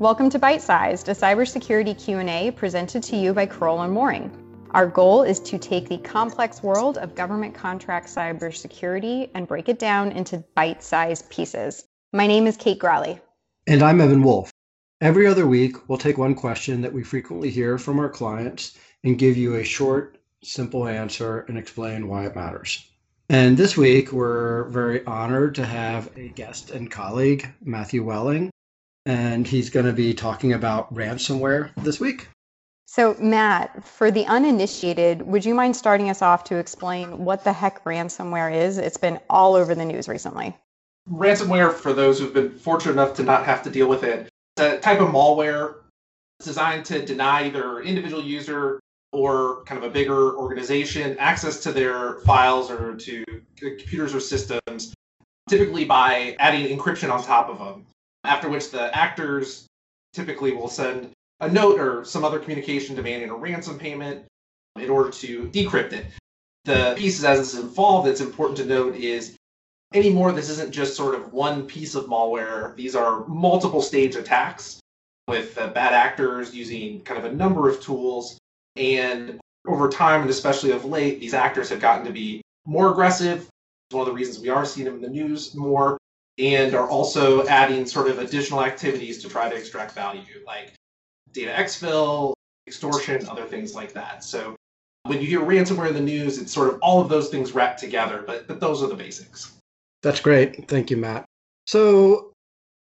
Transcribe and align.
Welcome 0.00 0.30
to 0.30 0.38
Byte 0.38 0.62
Sized, 0.62 1.10
a 1.10 1.14
cybersecurity 1.14 2.02
Q&A 2.02 2.52
presented 2.52 3.02
to 3.02 3.16
you 3.16 3.34
by 3.34 3.44
Crowell 3.44 3.82
and 3.82 3.92
Moring. 3.92 4.34
Our 4.70 4.86
goal 4.86 5.24
is 5.24 5.38
to 5.40 5.58
take 5.58 5.90
the 5.90 5.98
complex 5.98 6.62
world 6.62 6.96
of 6.96 7.14
government 7.14 7.54
contract 7.54 8.06
cybersecurity 8.06 9.28
and 9.34 9.46
break 9.46 9.68
it 9.68 9.78
down 9.78 10.12
into 10.12 10.42
bite-sized 10.56 11.28
pieces. 11.28 11.84
My 12.14 12.26
name 12.26 12.46
is 12.46 12.56
Kate 12.56 12.78
Growley. 12.78 13.20
And 13.66 13.82
I'm 13.82 14.00
Evan 14.00 14.22
Wolff. 14.22 14.50
Every 15.02 15.26
other 15.26 15.46
week, 15.46 15.86
we'll 15.86 15.98
take 15.98 16.16
one 16.16 16.34
question 16.34 16.80
that 16.80 16.94
we 16.94 17.02
frequently 17.02 17.50
hear 17.50 17.76
from 17.76 17.98
our 17.98 18.08
clients 18.08 18.78
and 19.04 19.18
give 19.18 19.36
you 19.36 19.56
a 19.56 19.62
short, 19.62 20.16
simple 20.42 20.88
answer 20.88 21.40
and 21.40 21.58
explain 21.58 22.08
why 22.08 22.24
it 22.24 22.34
matters. 22.34 22.90
And 23.28 23.54
this 23.54 23.76
week, 23.76 24.12
we're 24.12 24.64
very 24.70 25.04
honored 25.04 25.56
to 25.56 25.66
have 25.66 26.10
a 26.16 26.28
guest 26.28 26.70
and 26.70 26.90
colleague, 26.90 27.46
Matthew 27.62 28.02
Welling, 28.02 28.50
and 29.06 29.46
he's 29.46 29.70
going 29.70 29.86
to 29.86 29.92
be 29.92 30.14
talking 30.14 30.52
about 30.52 30.92
ransomware 30.94 31.70
this 31.76 32.00
week. 32.00 32.28
So, 32.86 33.14
Matt, 33.20 33.84
for 33.84 34.10
the 34.10 34.26
uninitiated, 34.26 35.22
would 35.22 35.44
you 35.44 35.54
mind 35.54 35.76
starting 35.76 36.10
us 36.10 36.22
off 36.22 36.44
to 36.44 36.56
explain 36.56 37.24
what 37.24 37.44
the 37.44 37.52
heck 37.52 37.84
ransomware 37.84 38.52
is? 38.52 38.78
It's 38.78 38.96
been 38.96 39.20
all 39.30 39.54
over 39.54 39.74
the 39.74 39.84
news 39.84 40.08
recently. 40.08 40.56
Ransomware, 41.08 41.72
for 41.72 41.92
those 41.92 42.18
who've 42.18 42.34
been 42.34 42.50
fortunate 42.50 42.92
enough 42.92 43.14
to 43.14 43.22
not 43.22 43.44
have 43.46 43.62
to 43.62 43.70
deal 43.70 43.88
with 43.88 44.02
it, 44.02 44.28
it's 44.56 44.66
a 44.66 44.78
type 44.80 45.00
of 45.00 45.08
malware 45.08 45.76
designed 46.42 46.84
to 46.86 47.04
deny 47.04 47.46
either 47.46 47.80
individual 47.80 48.22
user 48.22 48.80
or 49.12 49.62
kind 49.64 49.82
of 49.82 49.88
a 49.88 49.92
bigger 49.92 50.36
organization 50.36 51.16
access 51.18 51.60
to 51.60 51.72
their 51.72 52.14
files 52.20 52.70
or 52.70 52.96
to 52.96 53.24
computers 53.56 54.14
or 54.14 54.20
systems, 54.20 54.94
typically 55.48 55.84
by 55.84 56.34
adding 56.40 56.76
encryption 56.76 57.10
on 57.10 57.22
top 57.22 57.48
of 57.48 57.58
them 57.58 57.86
after 58.24 58.48
which 58.48 58.70
the 58.70 58.96
actors 58.96 59.66
typically 60.12 60.52
will 60.52 60.68
send 60.68 61.10
a 61.40 61.48
note 61.48 61.80
or 61.80 62.04
some 62.04 62.24
other 62.24 62.38
communication 62.38 62.94
demanding 62.94 63.30
a 63.30 63.34
ransom 63.34 63.78
payment 63.78 64.24
in 64.76 64.90
order 64.90 65.10
to 65.10 65.48
decrypt 65.48 65.92
it. 65.92 66.06
The 66.64 66.94
pieces 66.96 67.24
as 67.24 67.40
it's 67.40 67.54
involved 67.54 68.06
that's 68.06 68.20
important 68.20 68.58
to 68.58 68.66
note 68.66 68.94
is 68.94 69.36
anymore 69.94 70.32
this 70.32 70.50
isn't 70.50 70.72
just 70.72 70.96
sort 70.96 71.14
of 71.14 71.32
one 71.32 71.66
piece 71.66 71.94
of 71.94 72.04
malware. 72.04 72.76
These 72.76 72.94
are 72.94 73.26
multiple 73.26 73.82
stage 73.82 74.16
attacks 74.16 74.80
with 75.26 75.56
uh, 75.58 75.68
bad 75.68 75.94
actors 75.94 76.54
using 76.54 77.00
kind 77.02 77.24
of 77.24 77.30
a 77.30 77.34
number 77.34 77.68
of 77.68 77.80
tools. 77.80 78.38
And 78.76 79.40
over 79.66 79.88
time, 79.88 80.22
and 80.22 80.30
especially 80.30 80.72
of 80.72 80.84
late, 80.84 81.20
these 81.20 81.34
actors 81.34 81.68
have 81.70 81.80
gotten 81.80 82.06
to 82.06 82.12
be 82.12 82.42
more 82.66 82.90
aggressive. 82.90 83.40
It's 83.40 83.94
one 83.94 84.02
of 84.02 84.06
the 84.06 84.12
reasons 84.12 84.40
we 84.40 84.48
are 84.48 84.64
seeing 84.64 84.84
them 84.84 84.96
in 84.96 85.02
the 85.02 85.08
news 85.08 85.54
more 85.54 85.98
and 86.40 86.74
are 86.74 86.88
also 86.88 87.46
adding 87.46 87.86
sort 87.86 88.08
of 88.08 88.18
additional 88.18 88.64
activities 88.64 89.22
to 89.22 89.28
try 89.28 89.48
to 89.48 89.54
extract 89.54 89.92
value, 89.94 90.22
like 90.46 90.72
data 91.32 91.52
exfil, 91.52 92.32
extortion, 92.66 93.26
other 93.28 93.44
things 93.44 93.74
like 93.74 93.92
that. 93.92 94.24
So 94.24 94.56
when 95.04 95.20
you 95.20 95.26
hear 95.26 95.40
ransomware 95.40 95.88
in 95.88 95.94
the 95.94 96.00
news, 96.00 96.38
it's 96.38 96.52
sort 96.52 96.72
of 96.72 96.78
all 96.80 97.00
of 97.00 97.08
those 97.08 97.28
things 97.28 97.52
wrapped 97.52 97.80
together, 97.80 98.24
but, 98.26 98.48
but 98.48 98.60
those 98.60 98.82
are 98.82 98.88
the 98.88 98.94
basics. 98.94 99.52
That's 100.02 100.20
great. 100.20 100.66
Thank 100.68 100.90
you, 100.90 100.96
Matt. 100.96 101.26
So 101.66 102.32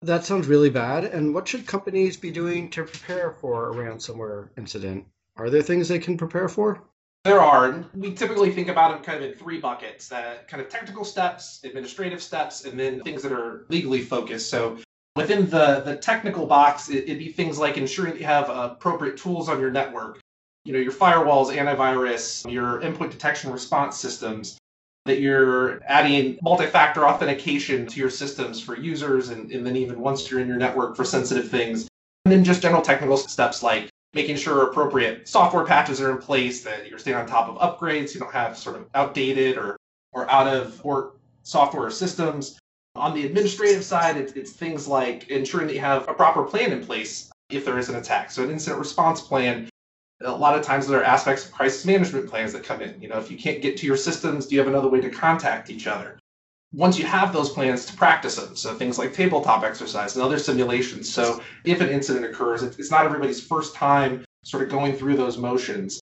that 0.02 0.24
sounds 0.24 0.46
really 0.46 0.70
bad. 0.70 1.04
And 1.04 1.32
what 1.32 1.46
should 1.46 1.66
companies 1.66 2.16
be 2.16 2.30
doing 2.30 2.70
to 2.70 2.84
prepare 2.84 3.30
for 3.30 3.70
a 3.70 3.74
ransomware 3.74 4.48
incident? 4.58 5.06
Are 5.36 5.50
there 5.50 5.62
things 5.62 5.88
they 5.88 5.98
can 5.98 6.16
prepare 6.16 6.48
for? 6.48 6.82
There 7.24 7.40
are. 7.40 7.82
We 7.94 8.12
typically 8.12 8.52
think 8.52 8.68
about 8.68 8.92
them 8.92 9.02
kind 9.02 9.24
of 9.24 9.30
in 9.30 9.38
three 9.38 9.58
buckets 9.58 10.08
that 10.08 10.46
kind 10.46 10.62
of 10.62 10.68
technical 10.68 11.06
steps, 11.06 11.60
administrative 11.64 12.22
steps, 12.22 12.66
and 12.66 12.78
then 12.78 13.00
things 13.00 13.22
that 13.22 13.32
are 13.32 13.64
legally 13.70 14.02
focused. 14.02 14.50
So 14.50 14.78
within 15.16 15.48
the, 15.48 15.80
the 15.86 15.96
technical 15.96 16.44
box, 16.44 16.90
it, 16.90 17.08
would 17.08 17.18
be 17.18 17.32
things 17.32 17.58
like 17.58 17.78
ensuring 17.78 18.12
that 18.12 18.20
you 18.20 18.26
have 18.26 18.50
appropriate 18.50 19.16
tools 19.16 19.48
on 19.48 19.58
your 19.58 19.70
network, 19.70 20.20
you 20.66 20.74
know, 20.74 20.78
your 20.78 20.92
firewalls, 20.92 21.54
antivirus, 21.54 22.50
your 22.50 22.82
endpoint 22.82 23.10
detection 23.10 23.50
response 23.50 23.96
systems, 23.96 24.58
that 25.06 25.20
you're 25.20 25.82
adding 25.84 26.38
multi-factor 26.42 27.06
authentication 27.06 27.86
to 27.86 28.00
your 28.00 28.10
systems 28.10 28.60
for 28.60 28.76
users, 28.76 29.30
and, 29.30 29.50
and 29.50 29.66
then 29.66 29.76
even 29.76 29.98
once 29.98 30.30
you're 30.30 30.40
in 30.40 30.48
your 30.48 30.58
network 30.58 30.94
for 30.94 31.06
sensitive 31.06 31.48
things. 31.48 31.88
And 32.26 32.32
then 32.32 32.44
just 32.44 32.60
general 32.60 32.82
technical 32.82 33.16
steps 33.16 33.62
like 33.62 33.88
making 34.14 34.36
sure 34.36 34.62
appropriate 34.62 35.28
software 35.28 35.64
patches 35.64 36.00
are 36.00 36.10
in 36.10 36.18
place, 36.18 36.62
that 36.62 36.88
you're 36.88 36.98
staying 36.98 37.16
on 37.16 37.26
top 37.26 37.48
of 37.48 37.56
upgrades, 37.56 38.14
you 38.14 38.20
don't 38.20 38.32
have 38.32 38.56
sort 38.56 38.76
of 38.76 38.86
outdated 38.94 39.58
or, 39.58 39.76
or 40.12 40.30
out 40.30 40.46
of 40.46 40.78
port 40.78 41.18
software 41.42 41.90
systems. 41.90 42.58
On 42.96 43.12
the 43.12 43.26
administrative 43.26 43.84
side, 43.84 44.16
it's, 44.16 44.32
it's 44.34 44.52
things 44.52 44.86
like 44.86 45.28
ensuring 45.28 45.66
that 45.66 45.74
you 45.74 45.80
have 45.80 46.08
a 46.08 46.14
proper 46.14 46.44
plan 46.44 46.72
in 46.72 46.84
place 46.84 47.30
if 47.50 47.64
there 47.64 47.78
is 47.78 47.88
an 47.88 47.96
attack. 47.96 48.30
So 48.30 48.44
an 48.44 48.50
incident 48.50 48.78
response 48.78 49.20
plan, 49.20 49.68
a 50.22 50.30
lot 50.30 50.56
of 50.56 50.64
times 50.64 50.86
there 50.86 51.00
are 51.00 51.04
aspects 51.04 51.44
of 51.44 51.52
crisis 51.52 51.84
management 51.84 52.30
plans 52.30 52.52
that 52.52 52.62
come 52.62 52.80
in. 52.80 53.00
You 53.02 53.08
know, 53.08 53.18
if 53.18 53.30
you 53.30 53.36
can't 53.36 53.60
get 53.60 53.76
to 53.78 53.86
your 53.86 53.96
systems, 53.96 54.46
do 54.46 54.54
you 54.54 54.60
have 54.60 54.68
another 54.68 54.88
way 54.88 55.00
to 55.00 55.10
contact 55.10 55.70
each 55.70 55.86
other? 55.86 56.18
Once 56.74 56.98
you 56.98 57.06
have 57.06 57.32
those 57.32 57.50
plans 57.50 57.86
to 57.86 57.96
practice 57.96 58.36
them, 58.36 58.56
so 58.56 58.74
things 58.74 58.98
like 58.98 59.12
tabletop 59.12 59.62
exercise 59.62 60.16
and 60.16 60.24
other 60.24 60.38
simulations. 60.38 61.12
So 61.12 61.40
if 61.64 61.80
an 61.80 61.88
incident 61.88 62.26
occurs, 62.26 62.62
it's 62.62 62.90
not 62.90 63.04
everybody's 63.04 63.44
first 63.44 63.74
time 63.74 64.24
sort 64.44 64.64
of 64.64 64.68
going 64.70 64.94
through 64.94 65.16
those 65.16 65.38
motions. 65.38 66.00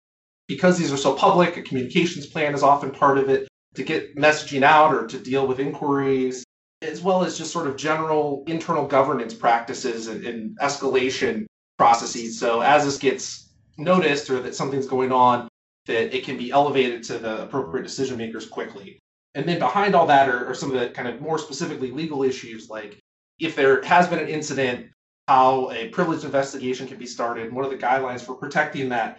Because 0.48 0.78
these 0.78 0.92
are 0.92 0.98
so 0.98 1.14
public, 1.14 1.58
a 1.58 1.62
communications 1.62 2.26
plan 2.26 2.54
is 2.54 2.64
often 2.64 2.92
part 2.92 3.18
of 3.18 3.30
it 3.30 3.48
to 3.76 3.84
get 3.84 4.16
messaging 4.16 4.64
out 4.64 4.94
or 4.94 5.08
to 5.08 5.18
deal 5.18 5.46
with 5.46 5.60
inquiries, 5.60 6.44
as 6.82 7.02
well 7.02 7.24
as 7.24 7.38
just 7.38 7.52
sort 7.52 7.68
of 7.68 7.76
general 7.76 8.44
internal 8.48 8.88
governance 8.88 9.34
practices 9.34 10.08
and, 10.08 10.26
and 10.26 10.58
escalation 10.60 11.46
processes. 11.78 12.40
So 12.40 12.62
as 12.62 12.86
this 12.86 12.98
gets 12.98 13.50
noticed 13.78 14.30
or 14.30 14.42
that 14.42 14.56
something's 14.56 14.88
going 14.88 15.12
on, 15.12 15.48
that 15.86 16.16
it 16.16 16.24
can 16.24 16.38
be 16.38 16.52
elevated 16.52 17.04
to 17.04 17.18
the 17.18 17.44
appropriate 17.44 17.84
decision 17.84 18.18
makers 18.18 18.46
quickly. 18.46 19.00
And 19.34 19.48
then 19.48 19.60
behind 19.60 19.96
all 19.96 20.08
that 20.08 20.28
are, 20.28 20.48
are 20.48 20.54
some 20.54 20.74
of 20.74 20.80
the 20.80 20.90
kind 20.90 21.08
of 21.08 21.22
more 21.22 21.38
specifically 21.38 21.92
legal 21.92 22.24
issues, 22.24 22.70
like 22.70 23.00
if 23.40 23.56
there 23.56 23.82
has 23.84 24.08
been 24.08 24.20
an 24.20 24.28
incident, 24.28 24.88
how 25.28 25.72
a 25.72 25.88
privileged 25.90 26.26
investigation 26.26 26.88
can 26.88 26.98
be 26.98 27.06
started, 27.06 27.54
what 27.54 27.66
are 27.66 27.70
the 27.70 27.78
guidelines 27.78 28.22
for 28.22 28.36
protecting 28.36 28.90
that, 28.90 29.18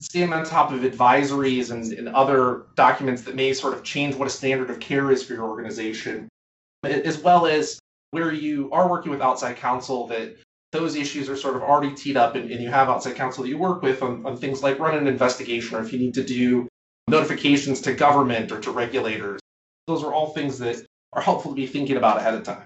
staying 0.00 0.32
on 0.32 0.44
top 0.44 0.72
of 0.72 0.80
advisories 0.80 1.70
and, 1.70 1.92
and 1.92 2.08
other 2.08 2.66
documents 2.76 3.22
that 3.22 3.34
may 3.34 3.52
sort 3.52 3.74
of 3.74 3.84
change 3.84 4.14
what 4.14 4.26
a 4.26 4.30
standard 4.30 4.70
of 4.70 4.80
care 4.80 5.10
is 5.10 5.22
for 5.22 5.34
your 5.34 5.44
organization, 5.44 6.28
as 6.84 7.18
well 7.18 7.46
as 7.46 7.78
where 8.12 8.32
you 8.32 8.70
are 8.72 8.88
working 8.88 9.12
with 9.12 9.20
outside 9.20 9.56
counsel 9.56 10.06
that 10.06 10.36
those 10.70 10.96
issues 10.96 11.28
are 11.28 11.36
sort 11.36 11.54
of 11.54 11.62
already 11.62 11.94
teed 11.94 12.16
up 12.16 12.34
and, 12.34 12.50
and 12.50 12.62
you 12.62 12.70
have 12.70 12.88
outside 12.88 13.14
counsel 13.14 13.42
that 13.42 13.50
you 13.50 13.58
work 13.58 13.82
with 13.82 14.02
on, 14.02 14.24
on 14.24 14.36
things 14.36 14.62
like 14.62 14.78
running 14.78 15.00
an 15.00 15.06
investigation 15.06 15.76
or 15.76 15.82
if 15.82 15.92
you 15.92 15.98
need 15.98 16.14
to 16.14 16.24
do 16.24 16.66
notifications 17.08 17.82
to 17.82 17.92
government 17.92 18.50
or 18.50 18.58
to 18.58 18.70
regulators 18.70 19.41
those 19.86 20.02
are 20.02 20.12
all 20.12 20.28
things 20.28 20.58
that 20.58 20.84
are 21.12 21.22
helpful 21.22 21.50
to 21.52 21.56
be 21.56 21.66
thinking 21.66 21.96
about 21.96 22.18
ahead 22.18 22.34
of 22.34 22.42
time. 22.42 22.62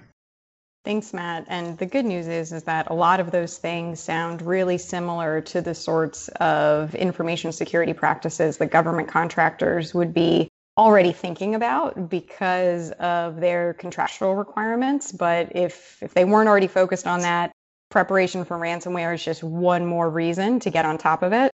Thanks, 0.84 1.12
Matt. 1.12 1.46
And 1.48 1.76
the 1.78 1.86
good 1.86 2.04
news 2.04 2.28
is, 2.28 2.52
is 2.52 2.62
that 2.62 2.90
a 2.90 2.94
lot 2.94 3.18
of 3.18 3.32
those 3.32 3.58
things 3.58 3.98
sound 3.98 4.40
really 4.40 4.78
similar 4.78 5.40
to 5.40 5.60
the 5.60 5.74
sorts 5.74 6.28
of 6.40 6.94
information 6.94 7.50
security 7.50 7.92
practices 7.92 8.58
that 8.58 8.70
government 8.70 9.08
contractors 9.08 9.92
would 9.94 10.14
be 10.14 10.48
already 10.78 11.10
thinking 11.10 11.56
about 11.56 12.08
because 12.08 12.92
of 12.92 13.40
their 13.40 13.74
contractual 13.74 14.36
requirements. 14.36 15.10
But 15.10 15.56
if, 15.56 16.00
if 16.02 16.14
they 16.14 16.24
weren't 16.24 16.48
already 16.48 16.68
focused 16.68 17.08
on 17.08 17.20
that, 17.22 17.50
preparation 17.90 18.44
for 18.44 18.56
ransomware 18.56 19.14
is 19.14 19.24
just 19.24 19.42
one 19.42 19.86
more 19.86 20.08
reason 20.08 20.60
to 20.60 20.70
get 20.70 20.84
on 20.84 20.98
top 20.98 21.24
of 21.24 21.32
it. 21.32 21.50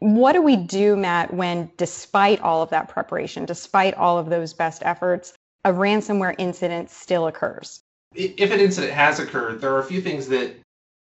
What 0.00 0.32
do 0.32 0.40
we 0.40 0.56
do, 0.56 0.96
Matt, 0.96 1.32
when 1.32 1.70
despite 1.76 2.40
all 2.40 2.62
of 2.62 2.70
that 2.70 2.88
preparation, 2.88 3.44
despite 3.44 3.92
all 3.94 4.16
of 4.18 4.30
those 4.30 4.54
best 4.54 4.82
efforts, 4.82 5.34
a 5.66 5.72
ransomware 5.72 6.34
incident 6.38 6.90
still 6.90 7.26
occurs? 7.26 7.80
If 8.14 8.50
an 8.50 8.60
incident 8.60 8.94
has 8.94 9.20
occurred, 9.20 9.60
there 9.60 9.74
are 9.74 9.80
a 9.80 9.84
few 9.84 10.00
things 10.00 10.26
that 10.28 10.56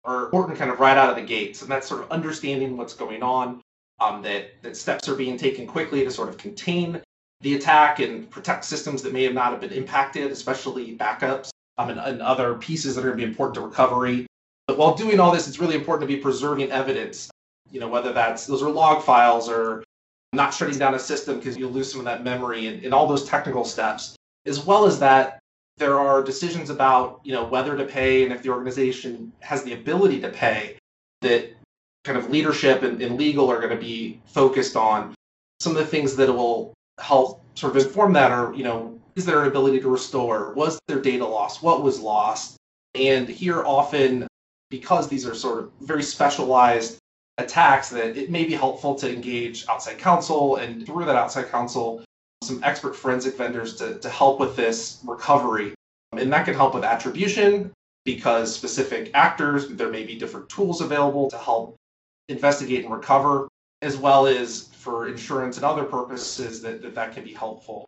are 0.06 0.26
important 0.26 0.58
kind 0.58 0.72
of 0.72 0.80
right 0.80 0.98
out 0.98 1.12
of 1.12 1.16
the 1.16 1.22
gates, 1.22 1.62
and 1.62 1.70
that's 1.70 1.88
sort 1.88 2.02
of 2.02 2.10
understanding 2.10 2.78
what's 2.78 2.96
going 2.96 3.22
on, 3.22 3.62
um, 4.00 4.24
that, 4.24 4.60
that 4.64 4.76
steps 4.76 5.08
are 5.08 5.16
being 5.16 5.38
taken 5.38 5.68
quickly 5.68 6.04
to 6.04 6.10
sort 6.10 6.30
of 6.30 6.38
contain 6.38 7.00
the 7.42 7.56
attack 7.56 8.00
and 8.00 8.28
protect 8.32 8.66
systems 8.66 9.04
that 9.04 9.14
may 9.14 9.24
have 9.24 9.36
not 9.36 9.52
have 9.52 9.62
been 9.62 9.72
impacted, 9.72 10.32
especially 10.32 10.98
backups 10.98 11.52
um, 11.78 11.92
and, 11.92 12.00
and 12.00 12.24
other 12.24 12.56
pieces 12.56 12.96
that 12.96 13.02
are 13.02 13.10
going 13.10 13.20
to 13.20 13.26
be 13.26 13.30
important 13.30 13.54
to 13.54 13.62
recovery. 13.62 14.26
But 14.68 14.80
while 14.80 14.96
doing 14.96 15.20
all 15.20 15.32
this, 15.32 15.48
it's 15.48 15.60
really 15.60 15.76
important 15.76 16.10
to 16.10 16.16
be 16.16 16.20
preserving 16.20 16.72
evidence 16.72 17.30
you 17.72 17.80
know, 17.80 17.88
whether 17.88 18.14
that's 18.14 18.46
those 18.46 18.64
are 18.64 18.70
log 18.70 19.04
files 19.04 19.50
or 19.50 19.84
not 20.34 20.54
shutting 20.54 20.78
down 20.78 20.96
a 20.96 21.00
system 21.00 21.38
because 21.38 21.58
you'll 21.58 21.72
lose 21.72 21.92
some 21.92 22.00
of 22.00 22.06
that 22.06 22.24
memory 22.24 22.68
and, 22.68 22.84
and 22.84 22.94
all 22.94 23.08
those 23.08 23.26
technical 23.26 23.66
steps, 23.66 24.16
as 24.46 24.66
well 24.66 24.86
as 24.86 25.00
that 25.00 25.40
there 25.78 26.00
are 26.00 26.22
decisions 26.22 26.70
about 26.70 27.22
you 27.24 27.32
know 27.32 27.46
whether 27.46 27.76
to 27.78 27.86
pay 27.86 28.24
and 28.24 28.34
if 28.34 28.44
the 28.44 28.50
organization 28.50 29.32
has 29.40 29.64
the 29.64 29.74
ability 29.74 30.20
to 30.22 30.30
pay 30.30 30.78
that 31.22 31.50
kind 32.04 32.18
of 32.18 32.30
leadership 32.30 32.84
and, 32.84 33.02
and 33.02 33.18
legal 33.18 33.50
are 33.50 33.60
going 33.60 33.70
to 33.70 33.76
be 33.76 34.22
focused 34.26 34.76
on. 34.76 35.14
Some 35.60 35.74
of 35.74 35.78
the 35.80 35.86
things 35.86 36.16
that 36.16 36.32
will 36.32 36.74
help 37.00 37.44
sort 37.56 37.76
of 37.76 37.86
inform 37.86 38.14
that 38.14 38.32
are 38.32 38.54
you 38.54 38.64
know 38.64 39.00
is 39.16 39.26
there 39.26 39.42
an 39.42 39.48
ability 39.48 39.80
to 39.82 39.90
restore? 39.90 40.54
Was 40.54 40.80
there 40.88 41.02
data 41.02 41.26
loss? 41.26 41.62
What 41.62 41.84
was 41.84 42.00
lost? 42.00 42.56
And 42.96 43.28
here 43.28 43.64
often 43.66 44.28
because 44.70 45.08
these 45.08 45.26
are 45.26 45.36
sort 45.36 45.60
of 45.60 45.72
very 45.82 46.04
specialized 46.04 46.98
attacks 47.40 47.90
that 47.90 48.18
it 48.18 48.30
may 48.30 48.44
be 48.44 48.54
helpful 48.54 48.96
to 48.96 49.12
engage 49.12 49.66
outside 49.68 49.98
counsel 49.98 50.58
and 50.58 50.86
through 50.86 51.06
that 51.06 51.16
outside 51.16 51.50
counsel 51.50 52.04
some 52.44 52.64
expert 52.64 52.96
forensic 52.96 53.36
vendors 53.36 53.76
to, 53.76 54.00
to 54.00 54.10
help 54.10 54.40
with 54.40 54.56
this 54.56 55.00
recovery. 55.06 55.74
Um, 56.14 56.20
and 56.20 56.32
that 56.32 56.46
can 56.46 56.54
help 56.54 56.74
with 56.74 56.84
attribution 56.84 57.72
because 58.06 58.54
specific 58.54 59.12
actors 59.14 59.68
there 59.70 59.90
may 59.90 60.04
be 60.04 60.16
different 60.18 60.50
tools 60.50 60.82
available 60.82 61.30
to 61.30 61.38
help 61.38 61.76
investigate 62.30 62.86
and 62.86 62.94
recover 62.94 63.48
as 63.82 63.98
well 63.98 64.28
as 64.28 64.70
for 64.74 65.08
insurance 65.08 65.58
and 65.58 65.66
other 65.66 65.84
purposes 65.84 66.62
that 66.62 66.82
that, 66.82 66.96
that 66.96 67.14
can 67.14 67.24
be 67.24 67.34
helpful. 67.34 67.86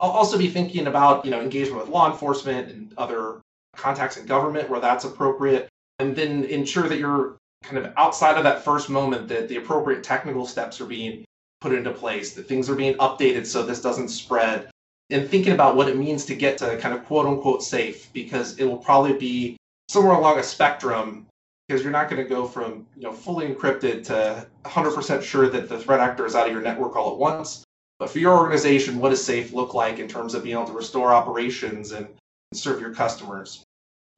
I'll 0.00 0.10
also 0.10 0.36
be 0.38 0.48
thinking 0.48 0.86
about 0.86 1.24
you 1.24 1.30
know 1.30 1.40
engagement 1.40 1.80
with 1.80 1.88
law 1.88 2.10
enforcement 2.10 2.70
and 2.70 2.92
other 2.96 3.40
contacts 3.76 4.16
in 4.16 4.26
government 4.26 4.68
where 4.68 4.80
that's 4.80 5.04
appropriate 5.04 5.68
and 5.98 6.14
then 6.14 6.44
ensure 6.44 6.88
that 6.88 6.98
you're 6.98 7.36
kind 7.64 7.78
of 7.78 7.92
outside 7.96 8.36
of 8.36 8.44
that 8.44 8.64
first 8.64 8.90
moment 8.90 9.28
that 9.28 9.48
the 9.48 9.56
appropriate 9.56 10.02
technical 10.02 10.46
steps 10.46 10.80
are 10.80 10.86
being 10.86 11.24
put 11.60 11.72
into 11.72 11.90
place, 11.90 12.34
that 12.34 12.46
things 12.46 12.68
are 12.68 12.74
being 12.74 12.94
updated 12.98 13.46
so 13.46 13.62
this 13.62 13.80
doesn't 13.80 14.08
spread, 14.08 14.68
and 15.10 15.28
thinking 15.28 15.52
about 15.52 15.76
what 15.76 15.88
it 15.88 15.96
means 15.96 16.24
to 16.26 16.34
get 16.34 16.58
to 16.58 16.76
kind 16.78 16.94
of 16.94 17.04
quote 17.06 17.26
unquote 17.26 17.62
safe, 17.62 18.12
because 18.12 18.58
it 18.58 18.64
will 18.64 18.78
probably 18.78 19.14
be 19.14 19.56
somewhere 19.88 20.14
along 20.14 20.38
a 20.38 20.42
spectrum 20.42 21.26
because 21.66 21.82
you're 21.82 21.92
not 21.92 22.10
going 22.10 22.22
to 22.22 22.28
go 22.28 22.46
from 22.46 22.86
you 22.96 23.02
know 23.02 23.12
fully 23.12 23.48
encrypted 23.48 24.04
to 24.04 24.46
100% 24.64 25.22
sure 25.22 25.48
that 25.48 25.68
the 25.68 25.78
threat 25.78 26.00
actor 26.00 26.26
is 26.26 26.34
out 26.34 26.46
of 26.46 26.52
your 26.52 26.62
network 26.62 26.96
all 26.96 27.12
at 27.12 27.18
once. 27.18 27.64
But 27.98 28.10
for 28.10 28.18
your 28.18 28.36
organization, 28.36 28.98
what 28.98 29.10
does 29.10 29.24
safe 29.24 29.52
look 29.52 29.72
like 29.72 29.98
in 29.98 30.08
terms 30.08 30.34
of 30.34 30.42
being 30.42 30.56
able 30.56 30.66
to 30.66 30.72
restore 30.72 31.14
operations 31.14 31.92
and 31.92 32.08
serve 32.52 32.80
your 32.80 32.92
customers? 32.92 33.62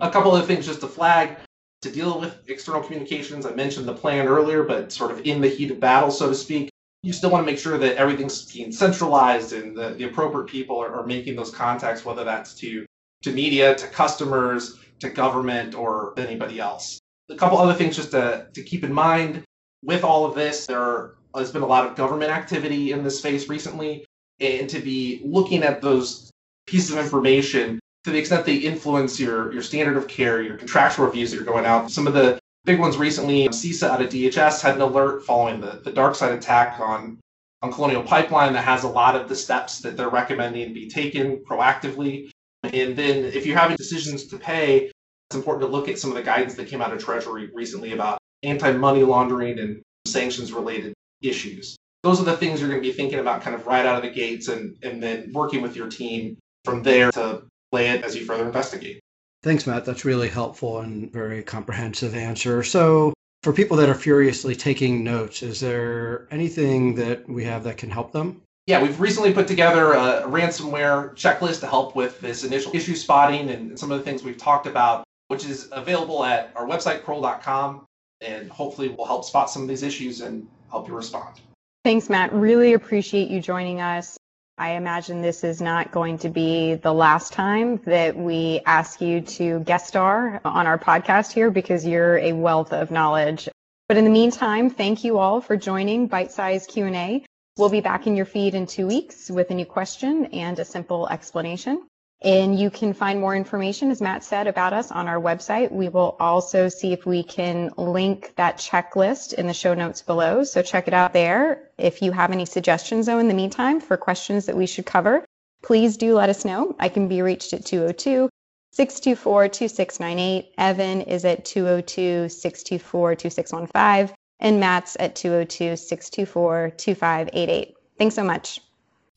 A 0.01 0.11
couple 0.11 0.35
of 0.35 0.47
things 0.47 0.67
just 0.67 0.81
to 0.81 0.89
flag 0.89 1.37
to 1.83 1.91
deal 1.91 2.19
with 2.21 2.49
external 2.49 2.83
communications. 2.83 3.47
I 3.47 3.53
mentioned 3.55 3.87
the 3.87 3.95
plan 3.95 4.27
earlier, 4.27 4.63
but 4.63 4.93
sort 4.93 5.11
of 5.11 5.21
in 5.27 5.41
the 5.41 5.49
heat 5.49 5.71
of 5.71 5.81
battle, 5.81 6.11
so 6.11 6.29
to 6.29 6.35
speak, 6.35 6.71
you 7.03 7.13
still 7.13 7.31
want 7.31 7.47
to 7.47 7.51
make 7.51 7.61
sure 7.61 7.79
that 7.79 7.97
everything's 7.97 8.51
being 8.53 8.73
centralized 8.73 9.53
and 9.53 9.77
the, 9.77 9.91
the 9.91 10.05
appropriate 10.05 10.49
people 10.49 10.79
are, 10.83 10.93
are 10.95 11.07
making 11.07 11.37
those 11.37 11.51
contacts, 11.51 12.05
whether 12.05 12.25
that's 12.25 12.55
to, 12.55 12.85
to 13.23 13.33
media, 13.33 13.75
to 13.75 13.87
customers, 13.89 14.79
to 15.01 15.11
government, 15.11 15.75
or 15.75 16.15
anybody 16.17 16.59
else. 16.59 16.99
A 17.29 17.37
couple 17.37 17.59
other 17.59 17.75
things 17.75 17.97
just 17.97 18.11
to, 18.13 18.49
to 18.53 18.63
keep 18.63 18.83
in 18.83 18.93
mind 18.93 19.45
with 19.85 20.03
all 20.03 20.25
of 20.25 20.35
this, 20.35 20.67
there 20.67 21.15
has 21.35 21.53
been 21.53 21.63
a 21.63 21.67
lot 21.67 21.87
of 21.87 21.95
government 21.97 22.31
activity 22.31 22.93
in 22.93 23.05
this 23.05 23.19
space 23.19 23.49
recently, 23.49 24.05
and 24.41 24.69
to 24.69 24.81
be 24.81 25.21
looking 25.25 25.63
at 25.63 25.81
those 25.81 26.31
pieces 26.67 26.91
of 26.91 26.99
information 26.99 27.79
to 28.07 28.13
the 28.13 28.19
extent 28.19 28.47
they 28.47 28.55
influence 28.55 29.19
your, 29.19 29.53
your 29.53 29.63
standard 29.63 29.97
of 29.97 30.07
care, 30.07 30.41
your 30.41 30.57
contractual 30.57 31.07
reviews 31.07 31.33
that 31.33 31.39
you're 31.39 31.45
going 31.45 31.67
out. 31.67 31.91
Some 31.91 32.07
of 32.07 32.15
the 32.15 32.39
big 32.65 32.79
ones 32.79 32.97
recently, 32.97 33.49
CISA 33.49 33.89
out 33.89 34.01
of 34.01 34.11
DHS 34.11 34.63
had 34.63 34.77
an 34.77 34.81
alert 34.81 35.25
following 35.25 35.61
the, 35.61 35.81
the 35.83 35.91
DarkSide 35.91 36.33
attack 36.33 36.79
on, 36.79 37.19
on 37.63 37.73
Colonial 37.73 38.05
Pipeline 38.05 38.53
that 38.53 38.63
has 38.63 38.85
a 38.85 38.89
lot 38.89 39.17
of 39.17 39.29
the 39.29 39.35
steps 39.35 39.81
that 39.81 39.97
they're 39.97 40.09
recommending 40.09 40.73
be 40.73 40.89
taken 40.89 41.39
proactively. 41.39 42.31
And 42.63 42.95
then 42.95 43.25
if 43.25 43.45
you're 43.45 43.59
having 43.59 43.77
decisions 43.77 44.29
to 44.29 44.39
pay, 44.39 44.93
it's 45.29 45.35
important 45.35 45.69
to 45.69 45.77
look 45.77 45.89
at 45.89 45.99
some 45.99 46.11
of 46.11 46.17
the 46.17 46.23
guidance 46.23 46.55
that 46.55 46.69
came 46.69 46.81
out 46.81 46.93
of 46.93 47.03
Treasury 47.03 47.51
recently 47.53 47.93
about 47.93 48.19
anti 48.45 48.71
money 48.71 49.03
laundering 49.03 49.59
and 49.59 49.83
sanctions 50.07 50.53
related 50.53 50.95
issues. 51.23 51.75
Those 52.05 52.21
are 52.21 52.25
the 52.25 52.37
things 52.37 52.61
you're 52.61 52.71
going 52.71 52.81
to 52.81 52.89
be 52.89 52.95
thinking 52.95 53.19
about 53.19 53.43
kind 53.43 53.57
of 53.57 53.67
right 53.67 53.85
out 53.85 53.97
of 53.97 54.03
the 54.03 54.17
gates 54.17 54.47
and, 54.47 54.77
and 54.85 55.03
then 55.03 55.33
working 55.33 55.61
with 55.61 55.75
your 55.75 55.89
team 55.89 56.39
from 56.65 56.85
there 56.85 57.11
to 57.11 57.43
play 57.71 57.91
it 57.91 58.05
as 58.05 58.17
you 58.17 58.25
further 58.25 58.47
investigate. 58.47 59.01
Thanks, 59.43 59.67
Matt. 59.67 59.85
That's 59.85 60.05
really 60.05 60.29
helpful 60.29 60.81
and 60.81 61.13
very 61.13 61.43
comprehensive 61.43 62.15
answer. 62.15 62.63
So, 62.63 63.13
for 63.43 63.53
people 63.53 63.77
that 63.77 63.89
are 63.89 63.95
furiously 63.95 64.57
taking 64.57 65.05
notes, 65.05 65.43
is 65.43 65.61
there 65.61 66.27
anything 66.31 66.97
that 66.97 67.29
we 67.29 67.45
have 67.45 67.63
that 67.65 67.77
can 67.77 67.91
help 67.91 68.13
them? 68.13 68.43
Yeah, 68.67 68.83
we've 68.83 68.99
recently 68.99 69.33
put 69.33 69.47
together 69.47 69.93
a 69.93 70.23
ransomware 70.23 71.15
checklist 71.15 71.61
to 71.61 71.69
help 71.69 71.95
with 71.95 72.21
this 72.21 72.43
initial 72.43 72.75
issue 72.75 72.97
spotting 72.97 73.51
and 73.51 73.79
some 73.79 73.93
of 73.93 73.99
the 73.99 74.05
things 74.05 74.25
we've 74.25 74.37
talked 74.37 74.67
about, 74.67 75.05
which 75.29 75.45
is 75.45 75.69
available 75.71 76.25
at 76.25 76.51
our 76.57 76.67
website, 76.67 77.05
crowell.com, 77.05 77.85
and 78.21 78.51
hopefully 78.51 78.89
will 78.89 79.07
help 79.07 79.25
spot 79.25 79.49
some 79.49 79.63
of 79.63 79.69
these 79.69 79.85
issues 79.85 80.21
and 80.21 80.49
help 80.69 80.89
you 80.89 80.95
respond. 80.95 81.41
Thanks, 81.85 82.11
Matt. 82.11 82.33
Really 82.33 82.73
appreciate 82.73 83.31
you 83.31 83.41
joining 83.41 83.81
us. 83.81 84.19
I 84.59 84.71
imagine 84.71 85.21
this 85.21 85.45
is 85.45 85.61
not 85.61 85.93
going 85.93 86.17
to 86.19 86.31
be 86.31 86.77
the 86.77 86.95
last 86.95 87.35
time 87.35 87.77
that 87.85 88.17
we 88.17 88.63
ask 88.65 89.03
you 89.03 89.21
to 89.21 89.61
guest 89.61 89.89
star 89.89 90.41
on 90.47 90.67
our 90.67 90.79
podcast 90.79 91.31
here 91.31 91.51
because 91.51 91.87
you're 91.87 92.17
a 92.17 92.33
wealth 92.33 92.73
of 92.73 92.91
knowledge. 92.91 93.51
But 93.87 93.99
in 93.99 94.05
the 94.05 94.11
meantime, 94.11 94.71
thank 94.71 95.05
you 95.05 95.19
all 95.19 95.43
for 95.43 95.59
joining 95.59 96.09
Byte 96.09 96.31
Size 96.31 96.67
Q&A. 96.67 97.23
We'll 97.59 97.69
be 97.69 97.83
back 97.83 98.07
in 98.07 98.17
your 98.17 98.25
feed 98.25 98.55
in 98.55 98.67
two 98.67 98.87
weeks 98.87 99.31
with 99.31 99.51
a 99.51 99.55
new 99.55 99.67
question 99.67 100.27
and 100.33 100.59
a 100.59 100.65
simple 100.65 101.07
explanation. 101.07 101.87
And 102.27 102.59
you 102.59 102.71
can 102.71 102.93
find 102.93 103.21
more 103.21 103.37
information, 103.37 103.93
as 103.93 104.01
Matt 104.01 104.25
said, 104.25 104.49
about 104.49 104.73
us 104.73 104.91
on 104.91 105.07
our 105.07 105.21
website. 105.21 105.71
We 105.71 105.89
will 105.89 106.17
also 106.19 106.69
see 106.69 106.93
if 106.93 107.07
we 107.07 107.23
can 107.23 107.71
link 107.77 108.33
that 108.35 108.59
checklist 108.59 109.35
in 109.35 109.47
the 109.47 109.55
show 109.55 109.75
notes 109.75 110.03
below. 110.03 110.43
So 110.43 110.61
check 110.61 110.89
it 110.89 110.93
out 110.93 111.13
there. 111.13 111.71
If 111.79 112.03
you 112.03 112.11
have 112.11 112.33
any 112.33 112.45
suggestions, 112.45 113.07
though, 113.07 113.21
in 113.21 113.29
the 113.29 113.35
meantime, 113.35 113.81
for 113.81 113.97
questions 113.97 114.47
that 114.47 114.57
we 114.57 114.67
should 114.67 114.87
cover, 114.87 115.25
please 115.63 115.97
do 115.97 116.15
let 116.15 116.29
us 116.29 116.45
know. 116.45 116.75
I 116.81 116.89
can 116.89 117.07
be 117.07 117.23
reached 117.23 117.53
at 117.53 117.65
202 117.65 118.29
624 118.73 119.49
2698. 119.49 120.53
Evan 120.59 121.03
is 121.03 121.25
at 121.25 121.45
202 121.45 122.29
624 122.29 123.15
2615. 123.15 124.17
And 124.41 124.59
Matt's 124.59 124.97
at 124.99 125.15
202 125.15 125.77
624 125.77 126.71
2588. 126.77 127.75
Thanks 127.99 128.17
so 128.17 128.25
much. 128.25 128.61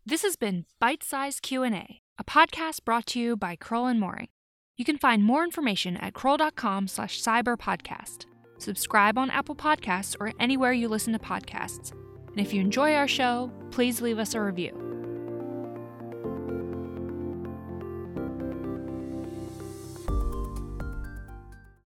This 0.05 0.21
has 0.21 0.35
been 0.35 0.65
Byte 0.79 1.01
Size 1.01 1.39
Q&A 1.39 2.01
a 2.19 2.23
podcast 2.23 2.83
brought 2.83 3.05
to 3.07 3.19
you 3.19 3.37
by 3.37 3.55
Crowell 3.55 3.87
and 3.87 3.99
Moring. 3.99 4.27
You 4.75 4.83
can 4.83 4.97
find 4.97 5.23
more 5.23 5.43
information 5.43 5.95
at 5.97 6.13
crowell.com 6.13 6.89
slash 6.89 7.21
cyberpodcast. 7.21 8.25
Subscribe 8.57 9.17
on 9.17 9.31
Apple 9.31 9.55
Podcasts 9.55 10.17
or 10.19 10.33
anywhere 10.37 10.73
you 10.73 10.89
listen 10.89 11.13
to 11.13 11.19
podcasts. 11.19 11.93
And 12.27 12.39
if 12.39 12.53
you 12.53 12.59
enjoy 12.59 12.93
our 12.93 13.07
show, 13.07 13.51
please 13.71 14.01
leave 14.01 14.19
us 14.19 14.35
a 14.35 14.41
review. 14.41 14.88